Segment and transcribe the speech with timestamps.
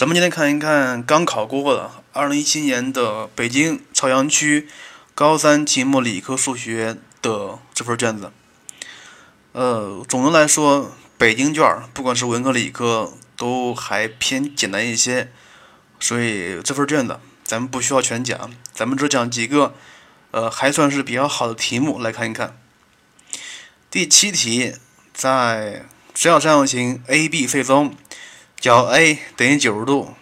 [0.00, 4.66] 咱们今天看一看刚考过的2017年的北京朝阳区
[5.14, 8.32] 高三期末理科数学的这份卷子。
[9.52, 15.30] 呃，总的来说，北京卷不管是文科理科都还偏简单一些，
[16.00, 19.74] 所以这份卷子咱们不需要全讲，咱们只讲几个
[20.30, 22.58] 呃还算是比较好的题目来看一看。
[23.90, 24.72] 第七题，
[25.12, 27.94] 在直角三角形 ABC 中。
[28.60, 30.14] 角 A 等于九十度，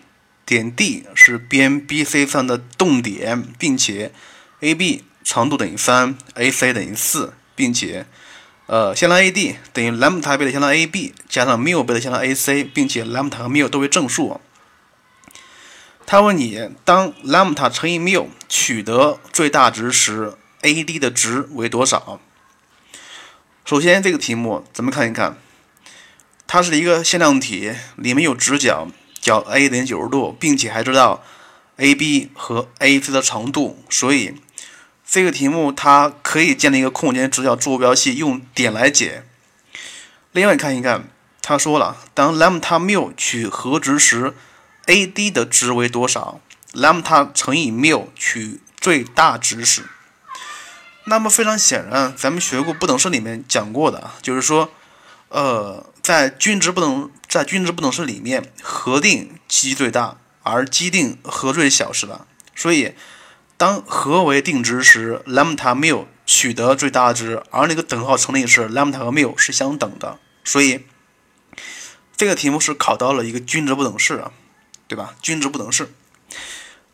[0.47, 4.13] 点 D 是边 BC 上的动点，并且
[4.61, 8.07] AB 长度等于三，AC 等于四，并且
[8.67, 14.41] 呃，向量 AD 等于 lambda 倍的向量 AB 加上缪倍的向量 AC，并且 lambda 和缪都为正数。
[16.07, 22.21] 他问你，当 lambda 乘以缪取得最大值时，AD 的值为多少？
[23.65, 25.37] 首先，这个题目咱们看一看。
[26.51, 28.89] 它是一个向量体，里面有直角，
[29.21, 31.23] 角 A 等于九十度，并且还知道
[31.77, 34.35] AB 和 AC 的长度，所以
[35.07, 39.25] 这个题目它可以建立一个空间直角坐标系，用点来解。
[40.33, 41.11] 另外看一看，
[41.43, 44.33] 他说了，当 lambda 缪取和值时
[44.87, 46.41] ，AD 的值为多少
[46.73, 49.83] ？lambda 乘以缪取最大值时，
[51.05, 54.71] 那么非常显然，咱们学过不等式里面讲过的，就是说。
[55.31, 62.27] 呃，在均值不等在均值不等式里面，核定积最大，而积定和最小，是吧？
[62.57, 62.95] 所以，
[63.59, 70.19] 当和为定值时，lambda 缪取得最大值，而那个等号成立时，lambda 和缪是相等的。
[70.45, 70.87] 所以，
[72.17, 74.33] 这个题目是考到了一个均值不等式啊，
[74.87, 75.15] 对吧？
[75.21, 75.93] 均值不等式。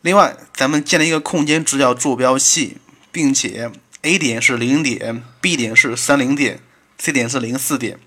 [0.01, 2.79] 另外，咱们建立一个空间直角坐标系，
[3.13, 3.71] 并且
[4.01, 6.59] A 点是零点，B 点是三零点
[6.97, 7.97] ，C 点是零四点。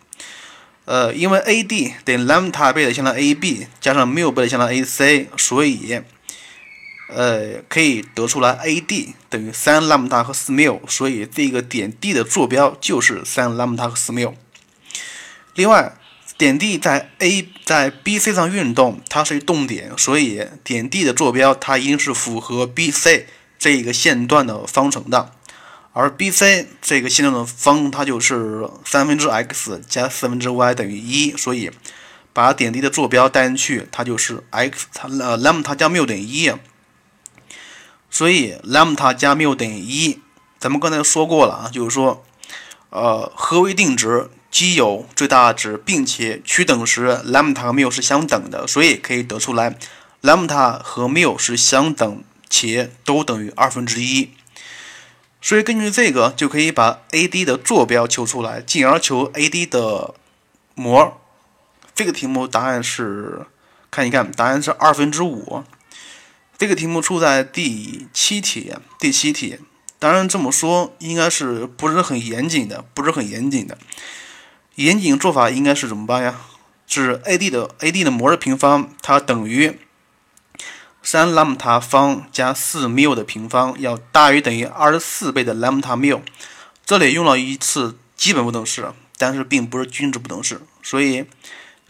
[0.89, 6.01] 呃，因为 AD 等于 lambda 倍的向量 AB 加上缪倍的向量 AC，所以
[7.11, 14.35] 呃可以得出来 AD 等于三 lambda 和四缪，所以这个点 D 的坐标就是三 lambda 和四缪。
[15.55, 15.93] 另外，
[16.39, 23.25] 点 D 在 A 在 BC 上运动，它是一动点，所以点 D 的坐标它一定是符合 BC
[23.59, 25.35] 这一个线段的方程的。
[26.01, 31.73] 而 BC 这个线段的方，它就是三分之 x 加四分之 y 等于一，所以
[32.33, 36.53] 把点 D 的坐标带进去，它就是 x 它呃 lambda 加缪等于一，
[38.09, 40.21] 所以 lambda 加缪等于一。
[40.61, 42.25] 咱们刚才说过了啊，就是说，
[42.91, 49.77] 呃，和为定值，既有最大值，并且取等时 lambda 和缪是相等的，所以可以得出来
[50.23, 54.31] lambda 和缪是相等且都等于二分之一。
[55.41, 60.15] 所以根据这个就可以把 AD 的坐标求出来，进而求 AD 的
[60.75, 61.21] 模。
[61.95, 63.47] 这个题目答案是，
[63.91, 65.65] 看一看，答案是二分之五。
[66.57, 69.59] 这个题目出在第七题，第七题。
[70.01, 73.79] 当然这么说应该是不是很严谨的，不是很严谨的。
[74.75, 76.41] 严谨做法应该是怎么办呀？
[76.87, 79.79] 是 AD 的 AD 的模的平方，它等于。
[81.11, 86.21] 三 lambda 方加四缪的平方要大于等于二十四倍的 lambda 缪，
[86.85, 91.25] 这里用了一次基本不等式，但是并不是均值不等式，所以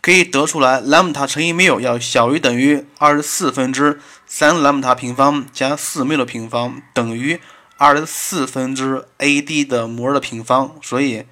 [0.00, 7.40] 可以得出来 lambda 乘以缪要小于等于二十四分之三 lambda 平方加四缪的平方等于
[7.76, 11.26] 二十四分之 AD 的模的平方，所以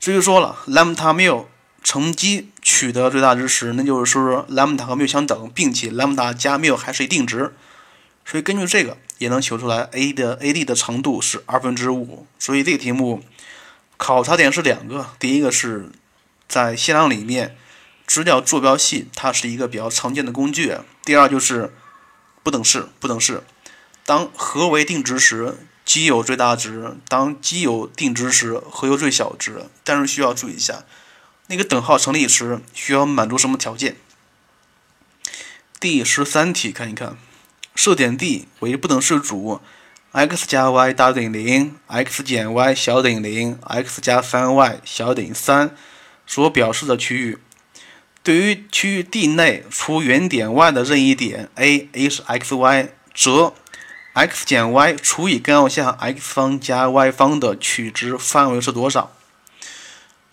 [0.00, 1.46] 这就说了 lambda 缪。
[1.80, 7.52] 乘积取得最大值时，那就是说 lambda 和缪相等，并且兰姆达加缪还是一定值，
[8.24, 12.24] 所以根据这个也能求出来 A 的 AD 的长度是二分之五。
[12.38, 13.24] 所以这个题目
[13.96, 15.90] 考察点是两个，第一个是
[16.46, 17.56] 在向量里面
[18.06, 21.74] 直角坐标系它是一个比较常见的工具，第二就是
[22.44, 23.42] 不等式，不等式，
[24.06, 29.64] 当和为定值时，奇有最大值；当奇有定值时，和有最小值。
[29.82, 30.84] 但是需要注意一下。
[31.50, 33.96] 那个等号成立时需要满足什么条件？
[35.80, 37.16] 第十三题看一看，
[37.74, 39.62] 设点 D 为不等式组
[40.12, 45.74] ，x 加 y 大于等于零，x 减 y 小等于零，x 加三 y 小等于三，
[46.26, 47.38] 所表示的区域。
[48.22, 53.54] 对于区域 D 内除原点 y 的任意点 A，A 是 x y，则
[54.12, 59.14] x 减 y 除以根号下 x 方加 y 方的取值范围是多少？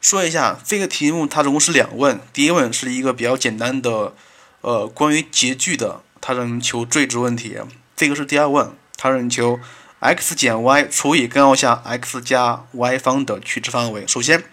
[0.05, 2.21] 说一下这个题目，它总共是两问。
[2.31, 4.13] 第一问是一个比较简单的，
[4.61, 7.57] 呃，关于截距的，它让你求最值问题。
[7.95, 9.59] 这个是第二问，它让你求
[10.01, 14.05] x 减 y 除以根号下 x 加 y 方的取值范围。
[14.05, 14.43] 首先，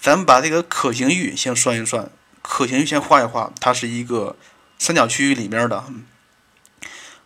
[0.00, 2.08] 咱们把这个可行域先算一算，
[2.40, 4.36] 可行域先画一画，它是一个
[4.78, 5.82] 三角区域里面的。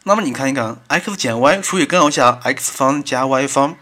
[0.04, 3.76] 那么你看一看，x 减 y 除以根号下 x 方加 y 方。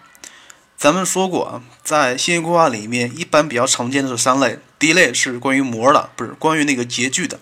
[0.76, 4.58] 咱们说过啊，在线性规划里面，一般比较常见的是三类。
[4.78, 7.38] 第一类是关于模的，不是关于那个截距的；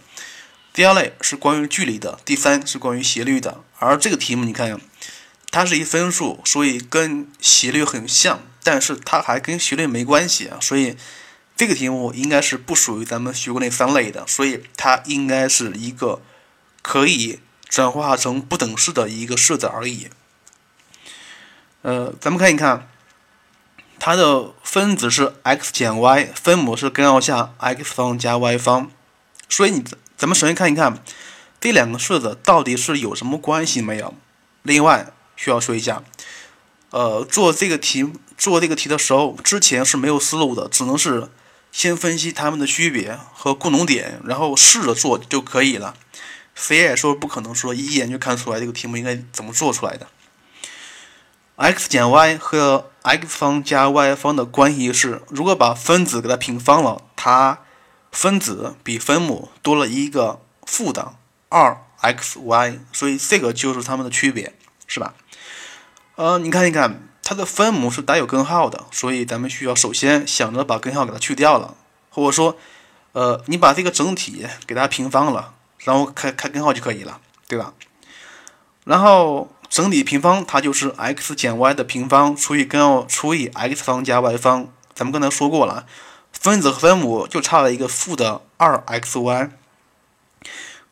[0.72, 3.60] 第二类是关于距离的；第三是关于斜率的。
[3.80, 4.80] 而这个题目你看，
[5.50, 10.58] 它是一分数，所以跟斜率很像，但是它还跟斜率没关系啊。
[10.60, 10.96] 所以
[11.56, 16.22] 这个题目应该是不属于咱们学过那三类的，所以它应该是一个
[16.82, 20.08] 可以转化成不等式的一个式子而已。
[21.82, 22.88] 呃，咱们看一看。
[23.98, 28.90] 它的分子是 x 减 y，分母是根号下 x 方加 y 方，
[29.48, 29.84] 所以你
[30.16, 31.02] 咱们首先看一看
[31.60, 34.14] 这两个式子到底是有什么关系没有。
[34.62, 36.02] 另外需要说一下，
[36.90, 41.28] 呃，做这个题做这个题的时候，之前是没有思路的，只能是
[41.72, 45.94] 先分析它们的区别和共同点，然后试着做就可以了。
[46.54, 50.06] 谁也说不可能说一眼就看出来这个题目应该怎么做出来的。
[51.56, 57.60] X 减 y 和 x 方加 y 方的关系是，如果把分子给它平方了，它
[58.10, 61.14] 分子比分母多了一个负的
[61.50, 64.52] 2xy，所以这个就是它们的区别，
[64.88, 65.14] 是吧？
[66.16, 71.76] 呃，你看一看，它的分母是带有根号的，所以咱们需要首先想着把根号给它去掉了，
[72.10, 72.56] 或者说，
[73.12, 77.74] 呃，你把这个整体给它平方了，然后开开根号就可以了，对吧？
[78.84, 79.53] 然后。
[79.68, 84.68] 整体平方它就是 x 减 y 的平方除以根号除以 x 方加 y 方。
[84.94, 85.86] 咱们刚才说过了，
[86.32, 89.50] 分子和分母就差了一个负的 2xy。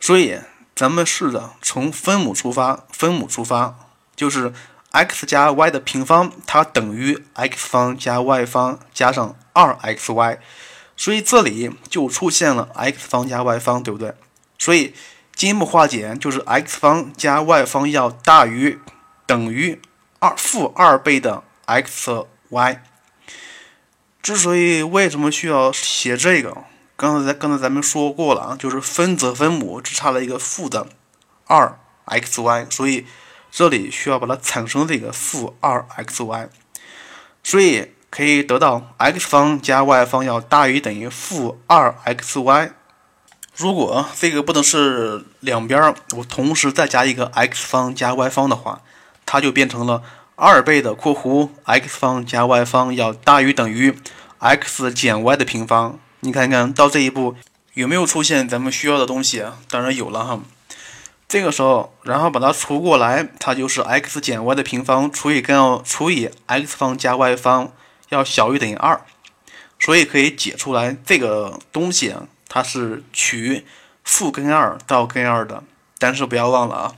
[0.01, 0.41] 所以
[0.75, 3.77] 咱们试着从分母出发，分母出发
[4.17, 4.53] 就是
[4.91, 10.39] x 加 y 的平方，它等于 x 方加 y 方加上 2xy。
[10.97, 14.15] 所以这里就出现了 x 方加 y 方，对不对？
[14.59, 14.95] 所以。
[15.43, 18.79] 进一步化简就是 x 方加 y 方要大于
[19.27, 19.83] 等于
[20.21, 22.79] 二负二倍的 xy。
[24.23, 26.59] 之所以为什么需要写这个，
[26.95, 30.87] 刚才刚才咱们说过了啊，就是分子分母只差了一个负的
[31.49, 33.05] 二 xy，所以
[33.51, 36.51] 这里需要把它产生这个负二 xy，
[37.43, 42.71] 所以可以得到 x 方加 y 方要大于等于负二 xy。
[43.55, 48.81] 如果这个不等式两边我同时再加一个 x 方加 y 方的话，
[49.27, 50.03] 它就变成了
[50.37, 53.95] 二倍的括弧 x 方加 y 方要大于等于
[54.39, 55.99] x 减 y 的平方。
[56.21, 57.37] 你看看到这一步
[57.75, 59.45] 有没有出现咱们需要的东西？
[59.69, 60.41] 当然有了哈。
[61.29, 67.71] 这个时候，然后把它除过来，它就是 x 减 y 的平方除以根号除以 x 方加 y 方
[68.09, 69.01] 要小于等于二，
[69.79, 72.25] 所以可以解出来这个东西啊。
[72.55, 73.65] 它是取
[74.05, 75.65] 负根二到根二的，
[75.99, 76.95] 但是不要忘了啊，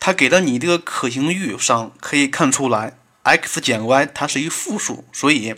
[0.00, 5.54] 它给的你这个可行域上可以看出来，x 减 y 它是一负数，所以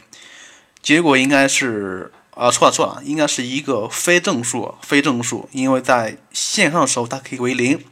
[0.83, 7.85] 结果应该是啊错了错了，应该是一个非正数，非正数，因为在线上的时候它可以为零，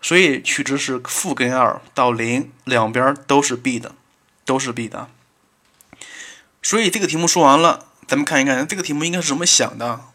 [0.00, 3.94] 所以取值是负根二到零，两边都是 b 的，
[4.46, 5.10] 都是 b 的，
[6.62, 10.06] 所以这个题目说完了，咱们看一看这个题目应该是怎么想的。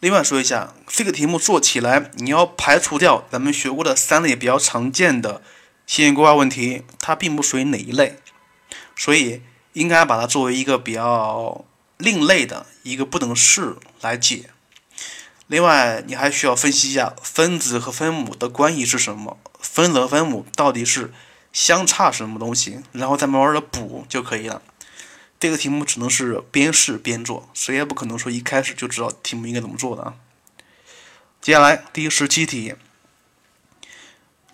[0.00, 5.42] 另外说一下，这个题目做起来，你要排除掉咱们学过的三类比较常见的
[5.86, 8.16] 线性规划问题，它并不属于哪一类，
[8.96, 9.42] 所以
[9.74, 11.66] 应该把它作为一个比较
[11.98, 14.48] 另类的一个不等式来解。
[15.48, 21.12] 另外，你还需要分析一下分子和分母的关系是什么，分子和分母到底是
[21.52, 24.62] 相差什么东西，然后再慢慢的补就可以了。
[25.40, 30.14] 这个题目只能是边试边做，谁也不可能说一开始就知道题目应该怎么做的啊。
[31.40, 32.74] 接下来第十七题，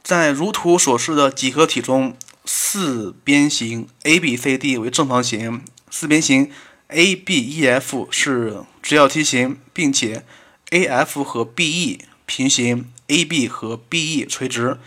[0.04, 6.52] 在如图所示的几何体中，四边形 ABCD 为正方形，四边形
[6.90, 10.24] ABEF 是直角梯形，并且
[10.70, 14.78] AF 和 BE 平行，AB 和 BE 垂直。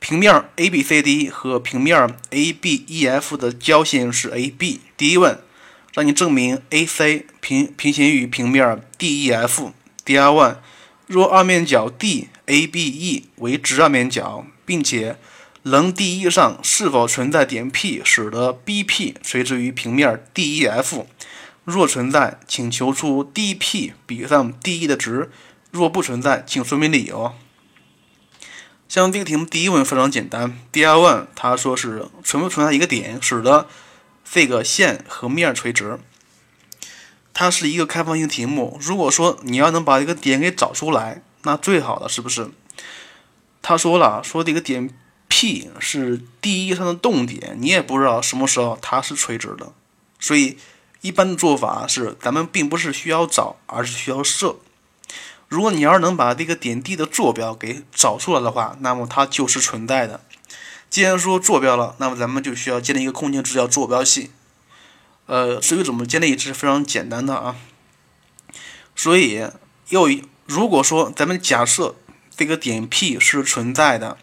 [0.00, 4.80] 平面 ABCD 和平面 ABEF 的交线是 AB。
[4.96, 5.38] 第一问，
[5.92, 9.72] 让你证明 AC 平平行于平面 DEF。
[10.02, 10.56] 第二问，
[11.06, 15.16] 若二面角 DABE 为直二面角，并且
[15.62, 21.04] 棱 DE 上是否存在点 P，使得 BP 垂直于平面 DEF？
[21.64, 25.30] 若存在，请求出 DP 比上 DE 的值。
[25.70, 27.34] 若不存在，请说明理由。
[28.90, 33.68] 像这个题目，第一问非常简单，第二问他说是存不存在一个点，使得
[34.24, 36.00] 这个线和面垂直。
[37.32, 42.50] 它是一个开放性题目，如果说你要能把一个点给找出来，那最好的是不是？
[43.62, 44.90] 他说了，说这个点
[45.28, 49.72] P 是第一上的动点，你也不知道什么时候它是垂直的，
[50.18, 50.58] 所以
[51.00, 54.56] 一般的做法是，咱们并不是需要找，而是需要设。
[55.50, 60.20] 如果你要是能把这个点 D 的坐标给找出来的话，那么它就是存在的。
[60.88, 64.30] 既然说坐标了，那么咱们就需要建立一个空间值叫坐标系。
[65.26, 67.56] 呃，至于怎么建立，这是非常简单的啊。
[68.94, 69.44] 所以，
[69.88, 70.08] 又
[70.46, 71.96] 如果说咱们假设
[72.36, 74.18] 这个点 P 是存在的，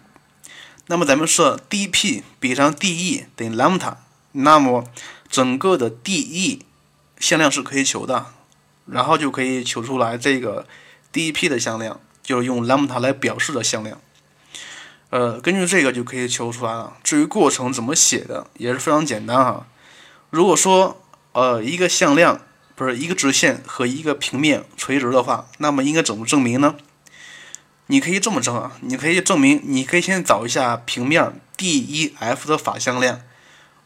[0.85, 3.95] 那么咱们设 dP 比上 dE 等于 lambda，
[4.31, 4.85] 那么
[5.29, 6.61] 整个的 dE
[7.19, 8.27] 向量是可以求的，
[8.85, 10.65] 然后就可以求出来这个。
[11.17, 13.99] dP 的向量就是用兰姆达来表示的向量，
[15.09, 16.93] 呃，根据这个就可以求出来了。
[17.03, 19.65] 至于过程怎么写的，也是非常简单哈。
[20.29, 22.41] 如果说呃一个向量
[22.75, 26.75] 不是一个直线和一个平面垂直的话，那么应该怎么证明呢？
[27.87, 33.21] 你可以这么证啊，你可以证明，你可以先找一下平面 DEF 的法向量。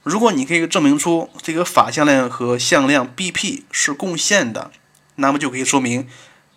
[0.03, 4.71] 如果你可以证明出这个法向量和向量 BP 是共线的，
[5.17, 6.07] 那么就可以说明。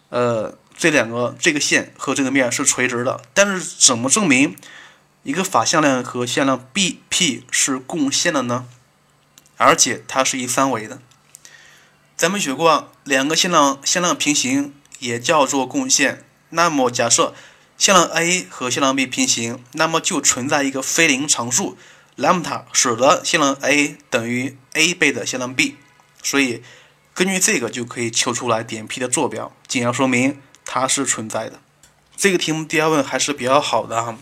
[0.08, 4.56] 呃，这两个这个线和这个面是垂直的，但是怎么证明
[5.22, 8.66] 一个法向量和向量 BP 是共线的呢？
[9.56, 11.00] 而且它是一三维的。
[12.16, 16.24] 咱们学过，两个向量向量平行也叫做共线。
[16.50, 17.34] 那么假设
[17.78, 21.78] 向量 A 和向量 B 平行，那么就存在一个非零常数
[22.16, 25.76] lambda，使得向量 A 等于 A 倍的向量 B。
[26.22, 26.62] 所以。
[27.16, 31.60] 根据这个就可以求出来点 P 的坐标，进而说明它是存在的。
[32.16, 34.16] 这个题目第二问还是比较好的哈，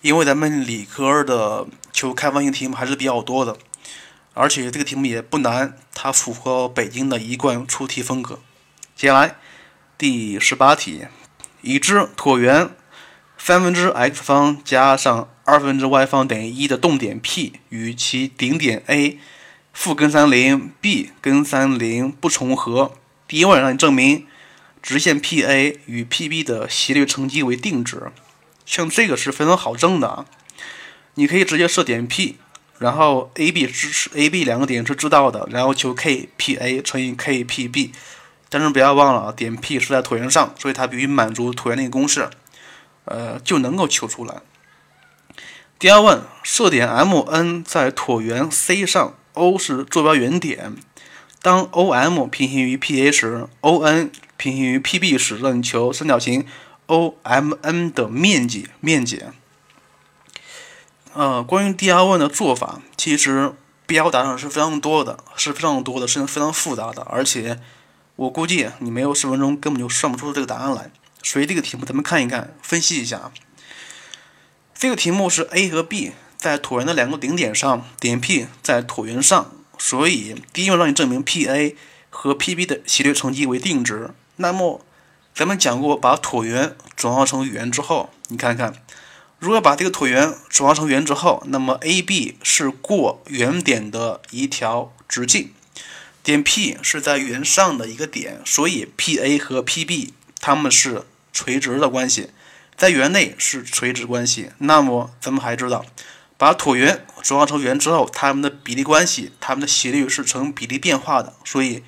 [0.00, 3.56] 因为咱们理科的求开放性题目还是比较多的，
[4.34, 8.40] 而且这个题目也不难，它符合北京的一贯出题风格。
[8.94, 9.36] 接下来
[9.98, 11.06] 第十八题，
[11.62, 12.70] 已知椭圆
[13.38, 19.18] 三分之 x 方加上二分之 y 方等于一的动点 P 与其顶点 A。
[19.72, 22.92] 负根三零，b 根三零不重合。
[23.28, 24.26] 第一问让你证明
[24.82, 28.10] 直线 PA 与 PB 的斜率乘积为定值，
[28.64, 30.26] 像这个是非常好证的啊。
[31.14, 32.36] 你可以直接设点 P，
[32.78, 37.90] 然后 AB 支持 AB 两个点是知道的，然后求 KPA 乘以 KPB。
[38.48, 42.30] 但是不要忘了啊，点 P 是在椭圆上，所以它必须满足椭圆那个公式，
[43.06, 44.36] 呃，就能够求出来。
[45.78, 49.14] 第二问，设点 MN 在椭圆 C 上。
[49.34, 50.76] O 是坐标原点，
[51.42, 56.46] 当 OM 平行于 PA 时，ON 平行于 PB 时，让你求三角形
[56.86, 58.68] OMN 的面积。
[58.80, 59.22] 面积。
[61.14, 63.54] 呃，关于第二问的做法，其实
[63.86, 67.60] 表达上是非常多的，是非常多的，是非常复杂的，而且
[68.16, 70.90] 我估计你没有十分钟根本就算不出这个答案来。
[71.22, 73.32] 所以这个题目咱们看一看，分析一下。
[74.74, 76.12] 这个题目是 A 和 B。
[76.36, 81.74] 在椭圆的两个顶点上，点 P 在椭圆上，所以第一个让你证明 PA
[82.10, 84.10] 和 PB 的斜率乘积为定值。
[84.36, 84.84] 那么，
[85.34, 88.74] 咱们讲过，把椭圆转化成圆之后，你看看，
[89.38, 95.52] 如果把这个椭圆转化成圆之后，那么 AB 是过原点的一条直径，
[96.22, 102.30] 点 P 是在圆上的一个点，所以 PA 和 PB 它们是垂直的关系，
[102.76, 104.50] 在圆内是垂直关系。
[104.58, 105.84] 那么，咱们还知道。
[106.38, 111.32] 把椭圆转化成圆之后，它们的比例关系，它们的斜率是成比例变化的。
[111.46, 111.82] 所以，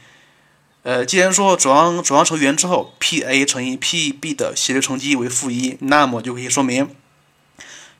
[0.88, 6.88] 呃，既然说转化转化成圆之后，PA 乘以 PB 的斜率乘积为负一，那么就可以说明，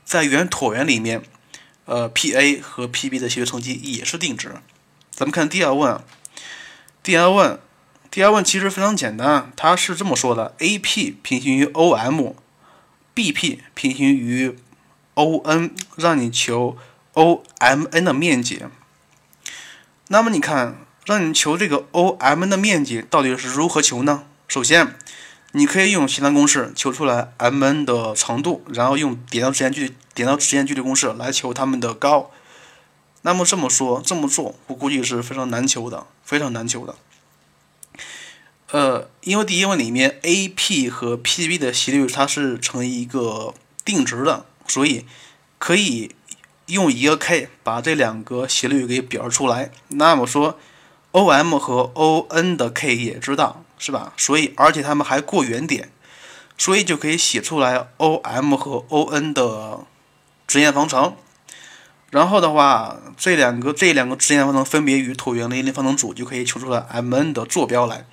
[0.06, 1.22] 在圆椭圆里面，
[1.84, 4.54] 呃，PA 和 PB 的斜率乘积也是定值。
[5.10, 6.02] 咱们看第二问，
[7.02, 7.60] 第二问，
[8.10, 14.56] 第二问其实非常简单，它是这么说的：AP 平行于 OM，BP 平行于。
[15.12, 16.78] O N 让你求
[17.12, 18.62] O M N 的面积，
[20.06, 24.24] 那么你看，让你求这个 O M N 的面积到底是如何求呢？
[24.46, 24.94] 首先，
[25.52, 32.30] 你可以用形态公式求出来 M N 的长度，然后用点到直线距离点到直线距离公式来求它们的高。
[33.22, 36.94] 那么这么说这么做，我估计是非常难求的，非常难求的。
[38.70, 44.44] 呃，因为第一问里面 A P 和 P B 的斜率它是成一个定值的。
[44.66, 45.06] 所以
[45.58, 46.14] 可以
[46.66, 49.70] 用一个 k 把这两个斜率给表示出来。
[49.88, 50.58] 那么说
[51.18, 54.12] ，OM 和 ON 的 k 也知道，是吧？
[54.16, 55.90] 所以而且它们还过原点，
[56.56, 59.80] 所以就可以写出来 OM 和 ON 的
[60.46, 61.14] 直线方程。
[62.10, 68.06] 然后的话，这两个这两个直线方程分别与椭圆的一定方程组，就可以求出来 MN 的坐标来。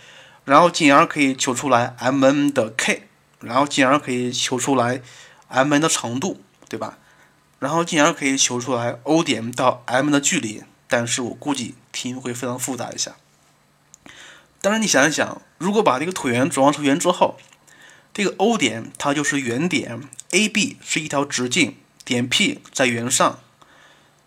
[0.43, 3.07] 然后进而可以求出来 MN 的 k。
[3.41, 5.01] 然后进而可以求出来
[5.50, 6.97] m n 的长度，对吧？
[7.59, 10.63] 然后进而可以求出来 O 点到 M 的距离。
[10.88, 13.15] 但是我估计题目会非常复杂一下。
[14.61, 17.37] 但是你想一想，如果把这个椭圆转化成圆之后，
[18.13, 23.39] 这个 O 点它就是圆点，AB 是一条直径，点 P 在圆上。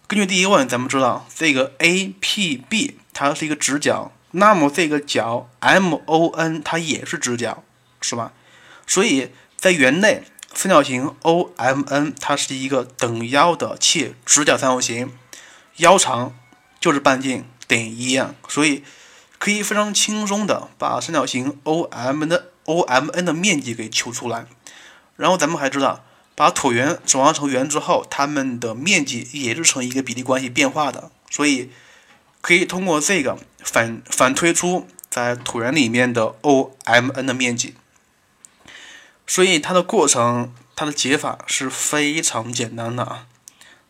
[0.06, 7.62] 根据第一问，咱们知道这个 APB 它是一个直角，那么这个角 MON 它也是直角，
[8.00, 8.32] 是吧？
[8.86, 10.22] 所以在圆内，
[10.54, 15.12] 三角形 OMN 它是一个等腰的且直角三角形，
[15.76, 16.34] 腰长
[16.80, 18.82] 就是半径等于一样，所以
[19.38, 24.46] 可以非常轻松的把三角形 OM 的 OMN 的面积给求出来。
[25.14, 26.04] 然后咱们还知道。
[26.34, 31.68] 把椭圆转化成圆之后，它们的面积也是成一个比例关系变化的，所以
[32.40, 37.74] 可以通过这个反反推出在椭圆里面的 OMN 的面积。
[39.26, 43.26] 所以它的过程，它的解法是非常简单的啊，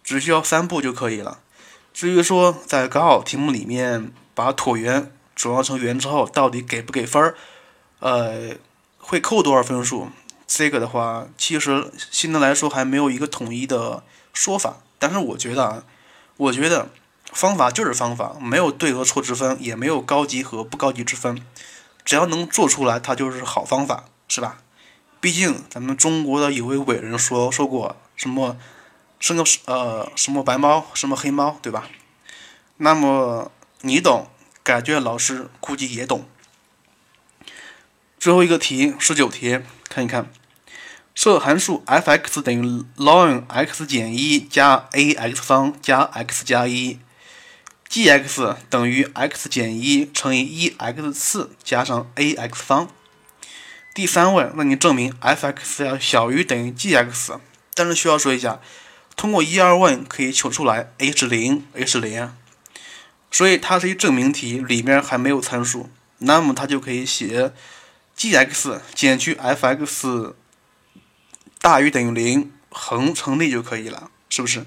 [0.03, 1.41] 只需要三步就可以了。
[1.99, 7.35] 至于说在高考题目里面把椭圆转化成圆之后，到底给不给分儿，
[7.99, 8.55] 呃，
[8.99, 10.07] 会扣多少分数？
[10.47, 14.77] 这个的话，其实现在来说还没有一个统一的说法。
[15.01, 15.83] 但是我觉得啊，
[16.37, 16.89] 我觉得
[17.33, 21.45] 方法就是方法，没有对和错之分，也没有高级和不高级之分。
[22.05, 24.59] 只要能做出来，它就是好方法，是吧？
[25.19, 28.57] 毕竟咱们中国的有位伟人说说过，什么
[29.21, 31.89] 生个呃什么白猫，什么黑猫，对吧？
[32.77, 34.31] 那么你懂，
[34.63, 36.29] 感觉老师估计也懂。
[38.19, 40.31] 最后一个题，十九题，看一看。
[41.15, 47.01] 设函数 f(x) 等于 ln x 减一加 ax 方加 x 加一
[47.89, 52.89] ，g(x) 等于 x 减一乘以一 x 次加上 ax 方。
[53.93, 57.41] 第三问，让你证明 f(x) 要小于等于 g(x)，
[57.75, 58.61] 但是需要说一下，
[59.19, 62.33] 通过一二问可以求出来 a 是零，a 是零，
[63.33, 67.53] 所以它是一证明题，里面还没有参数，那么它就可以写
[68.15, 70.35] g(x) 减去 f(x)。
[71.61, 74.65] 大于等于零，恒成立就可以了，是不是？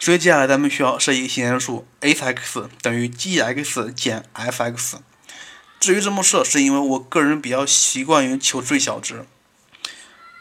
[0.00, 4.96] 所以接下来咱们需要设一个新函数，a(x) 等于 g(x) 减 f(x)。
[5.78, 9.24] 至于这么设，是因为我个人比较习惯于求最小值。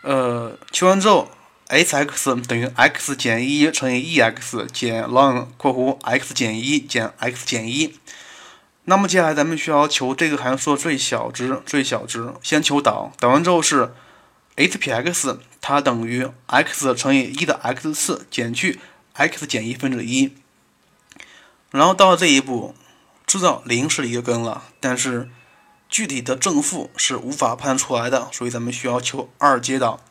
[0.02, 1.30] 呃，求完之后
[1.72, 7.98] h(x) 等于 x 减一乘以 e(x) 减 ln（ 括弧 x 减一减 x 减一）。
[8.86, 13.94] 那么接下来咱们需要求这个函数最小值，最小值先求导，导完之后是。
[14.58, 18.80] h 撇 x 它等于 x 乘以一的 x 次减去
[19.14, 20.34] x 减一分之一，
[21.72, 22.76] 然后到了这一步，
[23.26, 25.30] 知道零是一个根了，但是
[25.88, 30.02] 具体的正负是无法判出来的，所以咱们需要求二阶导。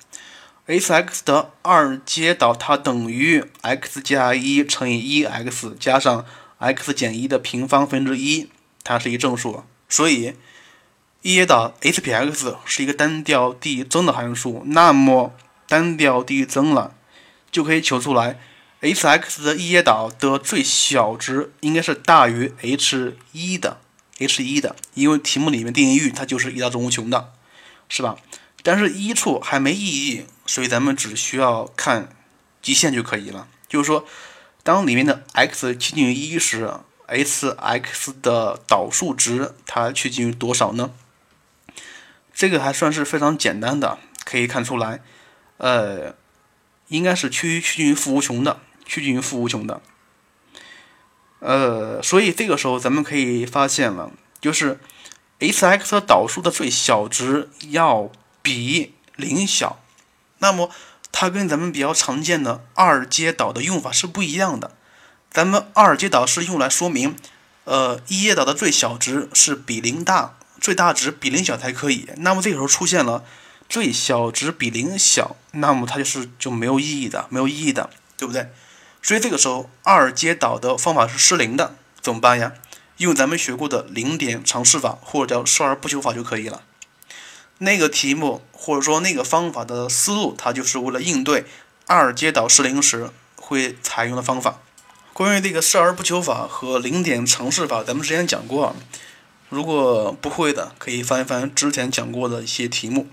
[0.66, 6.24] H(x) 的二阶导它等于 x 加一乘以一 x 加上
[6.58, 8.48] x 减一的平方分之一，
[8.84, 10.34] 它是一正数，所以。
[11.22, 15.34] 一阶导 h 撇 x 是一个单调递增的函数，那么
[15.68, 16.94] 单调递增了，
[17.50, 18.40] 就可以求出来
[18.80, 23.82] h(x) 的一阶导的最小值应该是大于 h 一的
[24.18, 27.34] ，h 一的，因为题目里面定义域它就是一到正无穷的，
[27.90, 28.16] 是吧？
[28.62, 32.08] 但是一处还没意义，所以咱们只需要看
[32.60, 33.46] 极限就可以了。
[33.68, 34.04] 就是说，
[34.64, 36.74] 当里面的 x 趋近于一时
[37.06, 40.90] ，h(x) 的导数值它趋近于多少呢？
[42.34, 45.00] 这个还算是非常简单的，可以看出来，
[45.58, 46.16] 呃，
[46.88, 49.80] 应该是趋于趋近于负无穷的，趋近于负无穷的，
[51.38, 54.10] 呃，所以这个时候咱们可以发现了，
[54.40, 54.80] 就是
[55.38, 58.10] h(x) 导数的最小值要
[58.42, 59.79] 比零小，
[60.40, 60.68] 那么
[61.10, 64.72] 它跟咱们比较常见的二阶导的用法是不一样的，
[65.30, 67.16] 咱们二阶导是用来说明，
[67.64, 70.36] 呃，一阶导的最小值是比零大。
[70.60, 73.24] 最大值比零小才可以，那么这个时候出现了
[73.66, 78.50] 最小值比零小，那么它就是就没有意义的，没有意义的，对不对？
[79.00, 82.52] 所以这个时候二阶导的方法是失灵的，怎么办呀？
[82.98, 86.60] 用咱们学过的零点尝试法或者叫少儿不求法就可以了。
[87.62, 91.44] 那个题目或者说那个方法的思路，它就是为了应对
[91.86, 94.60] 二阶导失灵时会采用的方法。
[95.12, 98.74] 关于这个设而不求法和零点常式法，咱们之前讲过。
[99.50, 103.08] 如果不会的，可以翻一翻之前讲过的一些题目。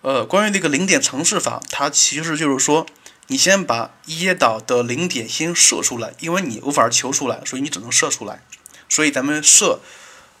[0.00, 2.86] 呃，关于这个零点常式法，它其实就是说，
[3.26, 8.42] 你先把一阶导的零点先设出来，因为你无法求出来，所以你只能设出来。
[8.88, 9.80] 所以咱们设，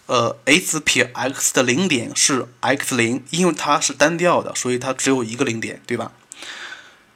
[0.06, 6.12] 呃，x 撇 x 的零点是 x 零，因为它是单调的，所以它只有一个零点，对吧？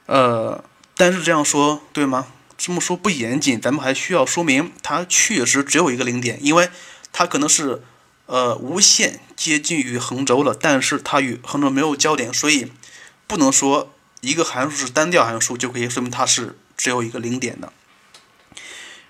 [0.07, 0.63] 呃，
[0.95, 2.27] 但是这样说对吗？
[2.57, 6.69] 这么说不严谨，咱们还需要说明它确实只有一个零点，因为
[7.13, 7.83] 它可能是
[8.25, 12.71] 呃无限接近于横轴了，但是它与横轴没有交点，所以
[13.27, 17.71] 不能说一个函数是单调函数就可以说明它是只有一个零点的。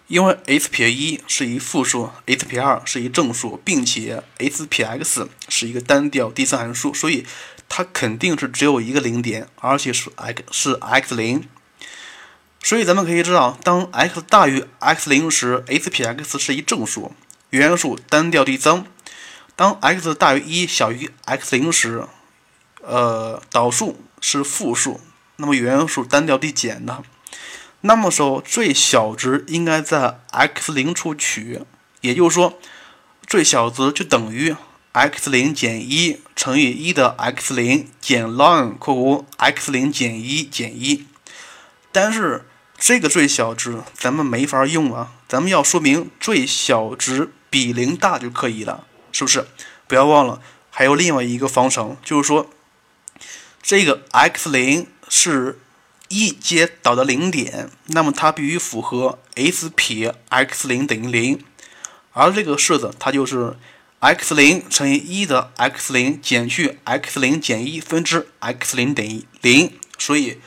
[0.10, 7.28] 因为 x 撇一是一负数，x 撇二是一正数，并且 s 撇 x 是一个单调第三函数，所以
[7.70, 11.48] 它肯定是只有一个零点，而且是 x 是 x 零。
[12.64, 17.14] 所以咱们可以知道，当 x 大于 x 零时，s 撇 x 是一正数，
[17.52, 18.86] 原数单调递增；
[19.56, 22.04] 当 x 大于一小于 x 零时，
[22.82, 25.00] 呃，导数是负数，
[25.36, 27.04] 那么原数单调递减的。
[27.82, 31.62] 那么说，最小值应该在 x 零处取，
[32.02, 32.60] 也就是说，
[33.26, 34.54] 最小值就等于
[34.92, 41.06] x 零减一乘以一的 x 零减 ln 括弧 x 零减一减一。
[41.94, 42.46] 但是
[42.78, 49.48] 这个最小值咱们没法用啊，咱们要说明最小值比零大就可以了，是不是？
[49.88, 52.50] 不要忘了，还有另外一个方程，就是说，
[53.62, 55.60] 这个 x 零是。
[56.10, 61.44] 一阶导的零点，那么它必须符合 s 撇 x 零等于零，
[62.14, 63.56] 而这个式子它就是
[64.00, 70.42] x 零乘以一的 x 零减去 x 零减一分之 x 零等于零，所以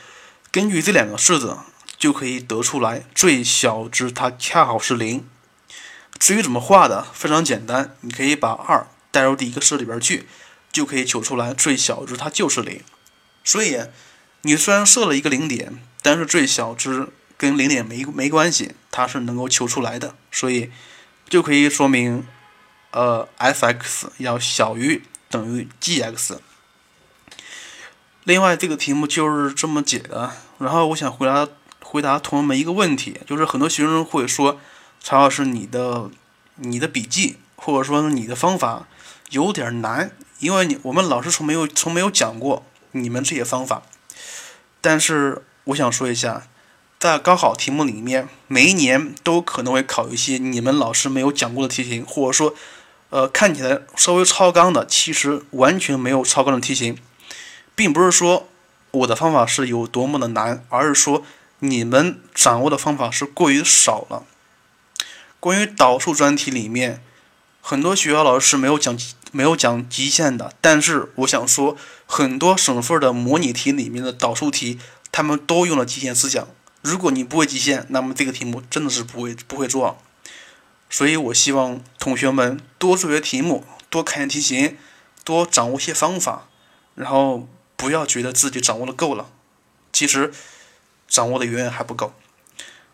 [0.51, 1.57] 根据这两个式子
[1.97, 5.25] 就可以得出来最小值它恰好是零。
[6.19, 10.27] 至于怎么画的，非常简单，你可以把二代入第一个式里边去，
[10.73, 12.81] 就可以求出来最小值它就是零。
[13.45, 13.79] 所以。
[14.45, 20.69] 你虽然设了一个零点，但是最小值跟零点没没关系，它是能够求出来的，所以
[21.29, 22.27] 就可以说明，
[22.91, 26.39] 呃，f(x) 要小于等于 g(x)。
[28.25, 30.31] 另外，这个题目就是这么解的。
[30.59, 31.47] 然后，我想回答
[31.81, 34.59] 回答同学们一个问题，就是很多学生会说，
[35.01, 36.11] 曹老师，你的
[36.57, 38.87] 你的笔记或者说你的方法
[39.29, 43.83] 有点难，因为你我们老师从没有从没有讲过你们这些方法。
[44.81, 46.47] 但是我想说一下，
[46.99, 52.53] 在高考题目里面，每一年都可能会考一些你们老师没有讲过的题型，或者说，
[53.09, 56.97] 呃，看起来稍微超纲的，其实完全没有超纲的题型，
[57.75, 58.47] 并不是说
[58.91, 61.23] 我的方法是有多么的难，而是说
[61.59, 64.23] 你们掌握的方法是过于少了。
[65.39, 67.01] 关于导数专题里面，
[67.61, 68.97] 很多学校老师没有讲。
[69.35, 74.79] 没有讲极限的，但是我想说，很多省份的模拟题里面的导数题，
[75.11, 76.47] 他们都用了极限思想。
[76.83, 79.97] 如果你不会极限，那么这个题目真的是不会不会做。
[80.87, 84.77] 所以我希望同学们多做些题目，多看些题型，
[85.23, 86.47] 多掌握些方法，
[86.93, 89.31] 然后不要觉得自己掌握的够了，
[89.91, 90.31] 其实
[91.07, 92.13] 掌握的远远还不够。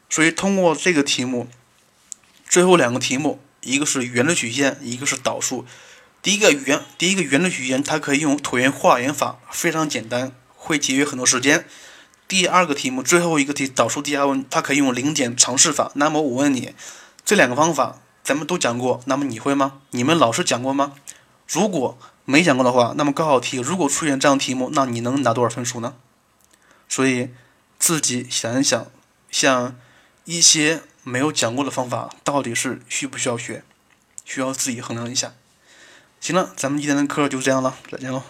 [0.09, 1.49] 所以通过这个题目，
[2.47, 5.65] 最后两个题目，一个是圆的曲线，一个是导数。
[6.21, 11.65] 第一个圆，第一个圆的曲线，它可以用椭圆化圆法，非常简单，会节约很多时间。
[12.27, 15.91] 第二个题目，最后一个题导数第二问，它可以用零点尝试法。
[15.95, 16.75] 那么我问你，
[17.23, 19.81] 这两个方法咱们都讲过，那么你会吗？
[19.91, 20.93] 你们老师讲过吗？
[21.47, 25.95] 如果没讲过的话，那么高考题如果出现这样题目，那你能拿多少分数呢？
[26.89, 27.29] 所以
[27.79, 28.85] 自己想一想，
[29.31, 29.75] 像
[30.25, 33.63] 一些没有讲过的方法，到底是需不需要学？
[34.25, 35.33] 需要自己衡量一下。
[36.19, 38.21] 行了，咱们今天的课就这样了，再见喽。